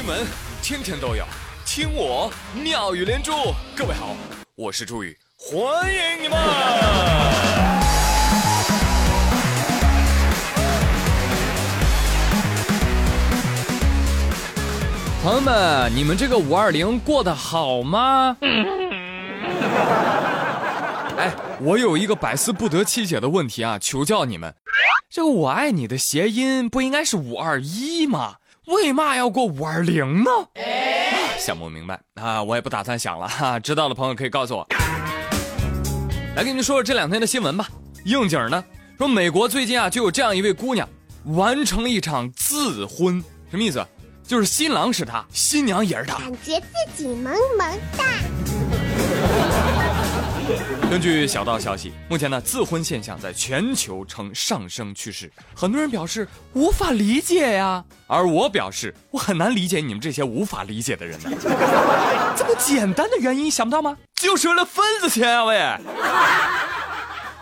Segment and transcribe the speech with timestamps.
[0.00, 0.26] 新闻
[0.62, 1.26] 天天都有，
[1.66, 3.32] 听我妙语连珠。
[3.76, 4.16] 各位好，
[4.54, 5.60] 我是朱宇，欢
[5.92, 6.38] 迎你们！
[15.22, 18.38] 朋友们，你们这个五二零过得好吗？
[21.18, 24.54] 哎，我有一个百思不得其解的问题啊，求教你们。
[25.10, 28.36] 这个“我爱你”的谐音不应该是五二一吗？
[28.66, 30.30] 为嘛要过五二零呢？
[31.38, 32.42] 想不明白啊！
[32.42, 33.58] 我也不打算想了 哈。
[33.58, 34.66] 知道的朋友可以告诉我。
[36.36, 37.66] 来给你们说说这两天的新闻吧。
[38.04, 38.62] 应景呢，
[38.98, 40.88] 说美国最近啊就有这样一位姑娘，
[41.24, 43.84] 完成了一场自婚，什么意思？
[44.22, 48.04] 就是新郎是她，新娘也是她，感觉自己萌萌哒。
[50.90, 55.30] 根据小道消息，目前呢，自婚现象在全球呈上升趋势。
[55.54, 61.30] 很多人表示无法理解呀，而我表示我很难理解你们这些无法理解的人呢。
[62.36, 63.96] 这么简单的原因想不到吗？
[64.16, 65.78] 就是为了份子钱啊喂！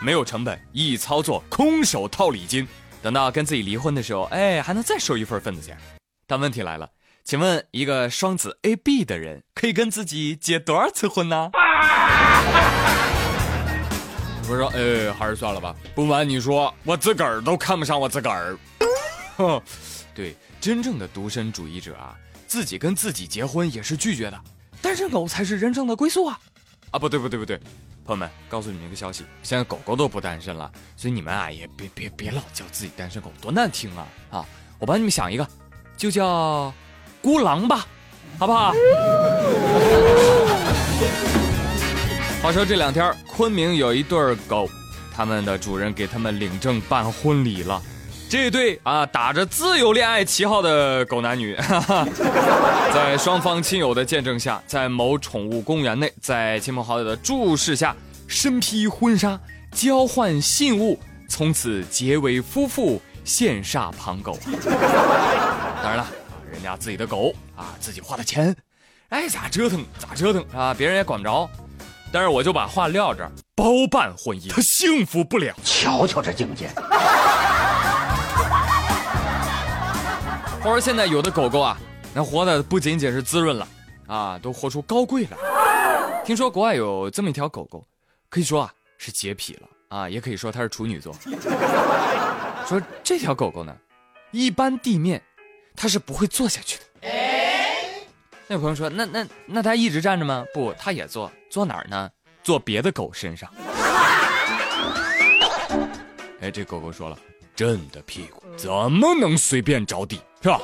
[0.00, 2.68] 没有成本，易操作，空手套礼金，
[3.02, 5.76] 等到跟自己离婚的时候，哎，还能再收一份份子钱。
[6.28, 6.88] 但问题来了，
[7.24, 11.50] 请问一个双子 A B 的人可以跟自己结多少次婚呢？
[14.52, 15.74] 我说，哎，还是算了吧。
[15.94, 18.58] 不瞒你说，我自个儿都看不上我自个儿。
[20.14, 22.14] 对，真正的独身主义者啊，
[22.46, 24.38] 自己跟自己结婚也是拒绝的。
[24.82, 26.38] 单身狗才是真正的归宿啊！
[26.90, 27.56] 啊，不对，不对，不对，
[28.04, 34.06] 朋友们，告诉你们一个消息，现在狗狗都不单身了，所以你们啊也别别别老叫自己单身狗，多难听啊！
[34.30, 34.44] 啊，
[34.78, 35.48] 我帮你们想一个，
[35.96, 36.74] 就叫
[37.22, 37.86] 孤狼吧，
[38.38, 38.74] 好不好？
[42.42, 44.68] 话说这两天，昆明有一对狗，
[45.14, 47.80] 他们的主人给他们领证办婚礼了。
[48.28, 51.56] 这对啊，打着自由恋爱旗号的狗男女，
[52.92, 57.94] 在双方亲友的见证下，在某宠物公园内，在亲朋好友的注视下，
[58.26, 59.38] 身披婚纱，
[59.70, 64.36] 交换信物，从此结为夫妇，羡煞旁狗。
[65.80, 66.06] 当然了，
[66.50, 68.52] 人家自己的狗啊，自己花的钱，
[69.10, 71.48] 爱咋折腾咋折腾啊，别人也管不着。
[72.12, 75.54] 但是我就把话撂这儿，包办婚姻，他幸福不了。
[75.64, 76.68] 瞧瞧这境界。
[80.60, 81.76] 话说现在有的狗狗啊，
[82.14, 83.66] 那活的不仅仅是滋润了，
[84.06, 85.36] 啊，都活出高贵了。
[86.24, 87.82] 听说国外有这么一条狗狗，
[88.28, 91.16] 可以说啊是洁癖了啊，也可以说它是处女座。
[92.68, 93.74] 说这条狗狗呢，
[94.30, 95.20] 一般地面
[95.74, 96.84] 它是不会坐下去的。
[98.46, 100.44] 那朋友说：“那那那它一直站着吗？
[100.52, 102.08] 不，它也坐，坐哪儿呢？
[102.42, 103.46] 坐别的狗身上。”
[106.40, 107.18] 哎，这狗狗说了
[107.54, 110.58] ：“朕的屁股怎么能随便着地，是吧？”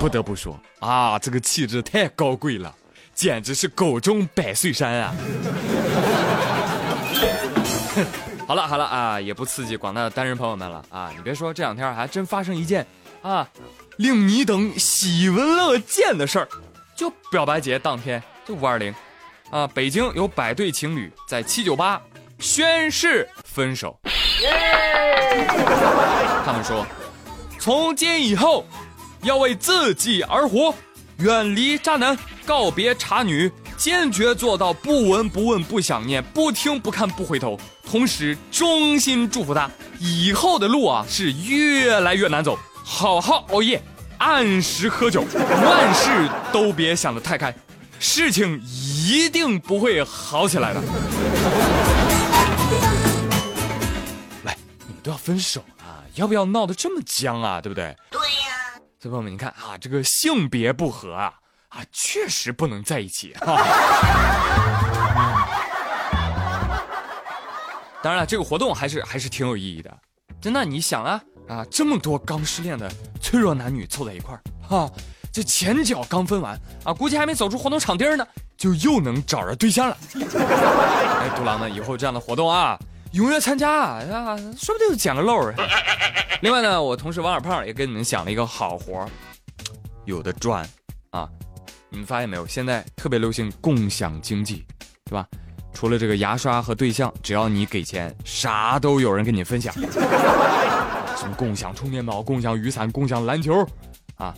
[0.00, 2.74] 不得不说啊，这个气质太高贵了，
[3.14, 5.14] 简直是狗中百岁山啊！
[8.48, 11.12] 好了好了啊，也不刺激广大的单身朋友们了啊！
[11.16, 12.84] 你别说，这两天还真发生一件
[13.22, 13.48] 啊。
[13.98, 16.48] 令你等喜闻乐见的事儿，
[16.96, 18.92] 就表白节当天，就五二零，
[19.50, 22.00] 啊，北京有百对情侣在七九八
[22.38, 23.98] 宣誓分手。
[26.44, 26.86] 他们说，
[27.58, 28.64] 从今以后
[29.22, 30.72] 要为自己而活，
[31.18, 32.16] 远离渣男，
[32.46, 37.58] 告别茶女，坚决做到不闻不问不想念，不听不看不回头。
[37.84, 39.68] 同时，衷心祝福他
[39.98, 42.56] 以后的路啊是越来越难走。
[42.84, 43.82] 好好熬夜，
[44.18, 47.54] 按时喝酒，万事都别想得太开，
[47.98, 48.89] 事情一
[49.30, 50.80] 定不会好起来的。
[54.44, 54.54] 喂，
[54.86, 57.60] 你们都要分手了，要不要闹得这么僵啊？
[57.60, 57.96] 对不对？
[58.10, 58.80] 对呀。
[59.00, 61.32] 小朋友们，你看啊，这个性别不合啊，
[61.68, 63.34] 啊，确实不能在一起。
[68.02, 69.94] 当然了，这个活动还是还是挺有意义的。
[70.40, 71.20] 真的，你想啊。
[71.48, 72.88] 啊，这么多刚失恋的
[73.20, 74.88] 脆弱男女凑在一块儿，哈，
[75.32, 78.24] 这前脚刚分完啊，估计还没走出活动场地呢，
[78.60, 79.96] 就又能找着对象了。
[80.20, 82.78] 哎，独狼呢，以后这样的活动啊，
[83.14, 85.50] 踊跃参加啊，说不定就捡个漏。
[86.42, 89.08] 另外呢，我同事王二胖也给你们想了一个好活
[90.04, 90.68] 有的赚
[91.08, 91.26] 啊。
[91.88, 92.46] 你们发现没有？
[92.46, 94.66] 现在特别流行共享经济，
[95.06, 95.26] 对吧？
[95.72, 99.72] 除了这个牙刷和对象，只要你给钱，啥都有人跟你分享。
[101.16, 103.66] 什么共享充电宝、共享雨伞、共享篮球，
[104.16, 104.34] 啊！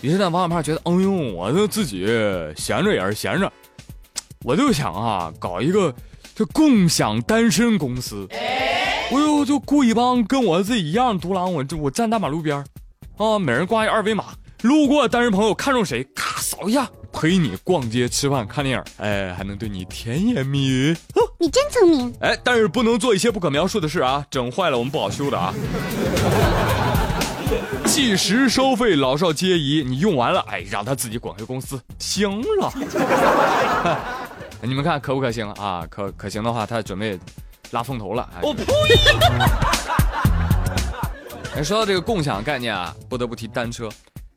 [0.00, 2.06] 于是呢，王小胖觉得，哎呦，我就自己
[2.56, 3.50] 闲着也是闲着，
[4.44, 5.94] 我就想啊，搞一个
[6.34, 8.28] 这共享单身公司，
[9.10, 12.62] 我又就雇一帮跟我自己一样独狼，我这我站大马路边
[13.16, 14.26] 啊，每人挂一二维码，
[14.62, 20.94] 路过单身朋友看中谁，咔扫一下，陪你逛街、吃饭、看电影，哎，还能对你甜言蜜语。
[21.38, 22.14] 你真聪明。
[22.20, 25.54] 哎，但是不能做一些不可描述的事啊，整坏了我们不好修的啊。
[27.94, 29.84] 计时收费，老少皆宜。
[29.86, 32.72] 你用完了，哎，让他自己滚回公司，行了。
[34.60, 35.86] 你们看可不可行啊？
[35.88, 37.16] 可可行的话，他准备
[37.70, 38.28] 拉风头了。
[38.42, 38.64] 我呸！
[41.54, 43.88] 哎，说到这个共享概念啊，不得不提单车。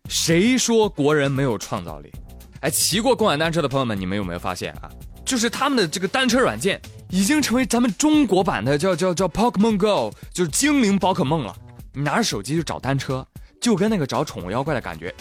[0.07, 2.13] 谁说国人没有创造力？
[2.59, 4.89] 哎，骑过共享单车的朋友们，你们有没有发现啊？
[5.25, 11.55] 就是他们的这个单车软件已经成为咱们中国版的叫叫叫 Pokemon Go，就是精灵宝可梦了。
[11.91, 13.25] 你拿着手机就找单车，
[13.61, 15.13] 就跟那个找宠物妖怪的感觉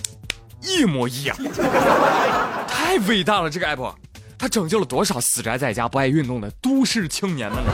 [0.63, 1.37] 一模一样。
[2.69, 3.95] 太伟大了，这个 app，
[4.39, 7.73] 它拯救了多少死宅在家不爱运动的都市青年们呢？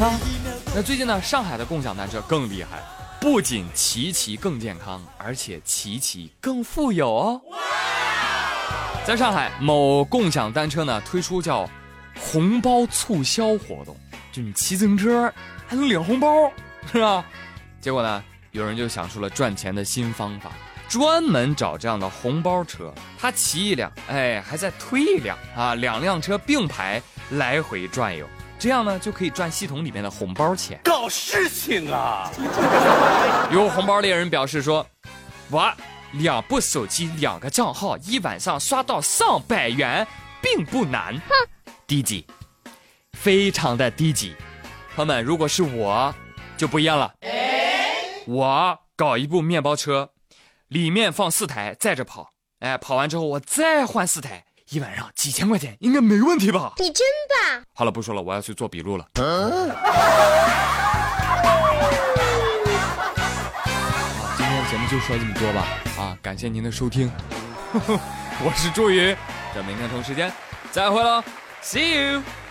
[0.00, 0.18] 啊，
[0.74, 2.82] 那最近呢，上海的共享单车更厉害，
[3.20, 7.40] 不仅骑骑更健康，而且骑骑更富有哦。
[9.04, 11.68] 在上海某共享单车呢推出叫
[12.18, 13.96] 红包促销活动，
[14.30, 15.32] 就你骑自行车
[15.66, 16.50] 还能领红包，
[16.92, 17.24] 是吧？
[17.80, 20.50] 结果呢，有人就想出了赚钱的新方法，
[20.88, 28.26] 专门找这样的红包车，他骑一辆，哎，还在推一辆啊，两辆车并排来回转悠。
[28.58, 30.78] 这样呢，就可以赚系统里面的红包钱。
[30.84, 32.30] 搞事情啊！
[33.50, 34.86] 有红包猎人表示说
[35.50, 35.68] ：“我
[36.12, 40.06] 两部手机、两个账号，一晚上刷到上百元，
[40.40, 41.32] 并不难。”哼，
[41.92, 42.26] 低级，
[43.12, 44.34] 非常的低级。
[44.96, 46.14] 朋友们，如果是我，
[46.56, 47.12] 就不一样了。
[48.26, 50.08] 我搞一部面包车，
[50.68, 52.30] 里面放四台，载着跑。
[52.60, 54.42] 哎，跑完之后我再换四台。
[54.70, 56.72] 一晚上几千块钱应该没问题吧？
[56.78, 57.62] 你真棒！
[57.74, 59.06] 好了，不说了，我要去做笔录了。
[59.14, 59.22] 今
[64.46, 65.66] 天的节目就说这么多吧。
[65.98, 67.12] 啊，感谢您的收听，
[67.76, 69.14] 我是朱宇，
[69.54, 70.32] 咱明天同时间
[70.70, 71.22] 再会喽
[71.62, 72.41] ，See you。